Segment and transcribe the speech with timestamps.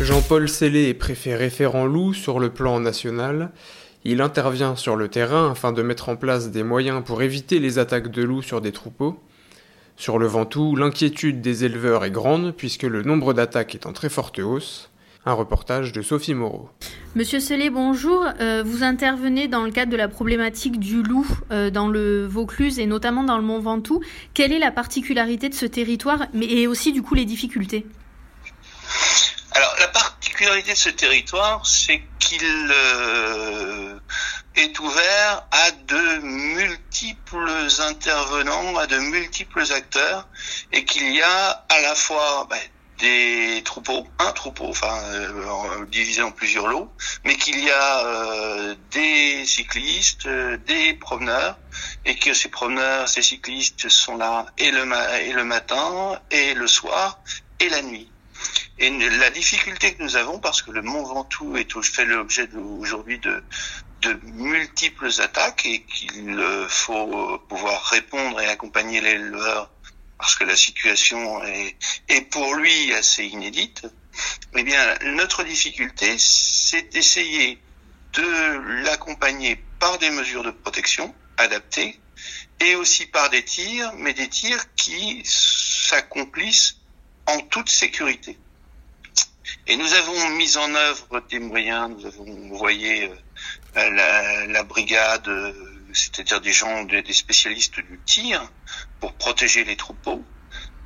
[0.00, 3.50] Jean-Paul Sellé est préfet référent loup sur le plan national.
[4.04, 7.78] Il intervient sur le terrain afin de mettre en place des moyens pour éviter les
[7.78, 9.20] attaques de loups sur des troupeaux.
[9.96, 14.08] Sur le Ventoux, l'inquiétude des éleveurs est grande puisque le nombre d'attaques est en très
[14.08, 14.90] forte hausse.
[15.26, 16.70] Un reportage de Sophie Moreau.
[17.14, 18.24] Monsieur Sellé, bonjour.
[18.40, 22.78] Euh, vous intervenez dans le cadre de la problématique du loup euh, dans le Vaucluse
[22.78, 24.00] et notamment dans le Mont Ventoux.
[24.32, 27.84] Quelle est la particularité de ce territoire mais, et aussi du coup les difficultés?
[29.52, 33.98] Alors la particularité de ce territoire, c'est qu'il euh,
[34.54, 40.28] est ouvert à de multiples intervenants, à de multiples acteurs,
[40.72, 42.60] et qu'il y a à la fois ben,
[43.00, 48.74] des troupeaux, un troupeau, enfin euh, divisé en plusieurs lots, mais qu'il y a euh,
[48.90, 51.58] des cyclistes, euh, des promeneurs,
[52.04, 54.84] et que ces promeneurs, ces cyclistes sont là et le,
[55.22, 57.20] et le matin, et le soir,
[57.58, 58.12] et la nuit.
[58.82, 63.18] Et la difficulté que nous avons, parce que le Mont Ventoux est fait l'objet aujourd'hui
[63.18, 63.44] de,
[64.22, 69.70] multiples attaques et qu'il faut pouvoir répondre et accompagner l'éleveur
[70.16, 71.76] parce que la situation est,
[72.08, 73.86] est pour lui assez inédite,
[74.54, 77.58] eh bien, notre difficulté, c'est d'essayer
[78.14, 82.00] de l'accompagner par des mesures de protection adaptées
[82.60, 86.76] et aussi par des tirs, mais des tirs qui s'accomplissent
[87.26, 88.38] en toute sécurité.
[89.66, 93.10] Et nous avons mis en œuvre des moyens, nous avons envoyé
[93.76, 95.52] euh, la, la, brigade, euh,
[95.92, 98.50] c'est-à-dire des gens, des spécialistes du tir,
[99.00, 100.24] pour protéger les troupeaux.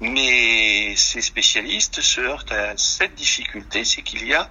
[0.00, 4.50] Mais ces spécialistes se heurtent à cette difficulté, c'est qu'il y a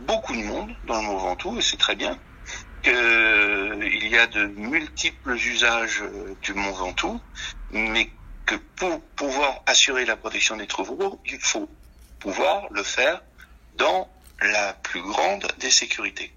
[0.00, 2.18] beaucoup de monde dans le Mont Ventoux, et c'est très bien,
[2.82, 6.02] qu'il y a de multiples usages
[6.42, 7.20] du Mont Ventoux,
[7.70, 8.10] mais
[8.46, 11.70] que pour pouvoir assurer la protection des troupeaux, il faut
[12.18, 13.22] pouvoir le faire
[13.80, 14.08] dans
[14.42, 16.32] la plus grande des sécurités.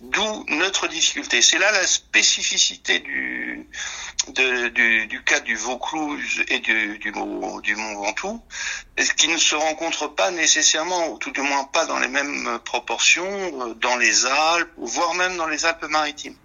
[0.00, 1.40] D'où notre difficulté.
[1.42, 3.68] C'est là la spécificité du,
[4.28, 8.42] du, du, cas du Vaucluse et du, du, du Mont Ventoux,
[9.16, 13.68] qui ne se rencontrent pas nécessairement, ou tout du moins pas dans les mêmes proportions,
[13.68, 16.36] euh, dans les Alpes, voire même dans les Alpes-Maritimes.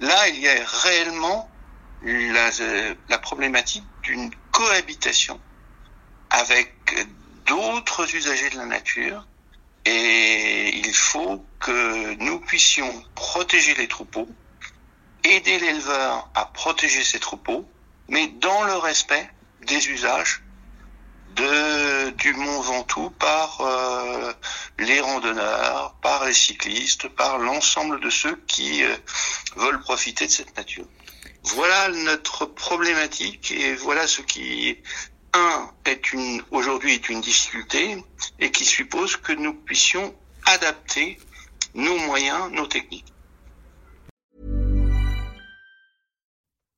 [0.00, 1.50] Là, il y a réellement
[2.02, 2.50] la,
[3.08, 5.40] la problématique d'une cohabitation
[6.30, 6.74] avec
[7.46, 9.26] d'autres usagers de la nature
[9.84, 14.28] et il faut que nous puissions protéger les troupeaux,
[15.24, 17.68] aider l'éleveur à protéger ses troupeaux,
[18.08, 19.28] mais dans le respect
[19.62, 20.42] des usages
[21.36, 24.32] de, du Mont Ventoux par euh,
[24.78, 28.94] les randonneurs, par les cyclistes, par l'ensemble de ceux qui euh,
[29.56, 30.86] veulent profiter de cette nature.
[31.42, 34.78] Voilà notre problématique et voilà ce qui
[36.14, 38.02] une, aujourd'hui est une difficulté
[38.38, 40.14] et qui suppose que nous puissions
[40.46, 41.18] adapter
[41.74, 43.10] nos moyens, nos techniques.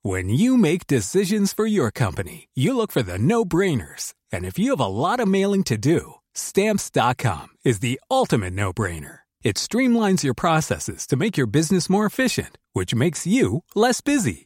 [0.03, 4.15] When you make decisions for your company, you look for the no-brainers.
[4.33, 9.21] And if you have a lot of mailing to do, stamps.com is the ultimate no-brainer.
[9.43, 14.46] It streamlines your processes to make your business more efficient, which makes you less busy.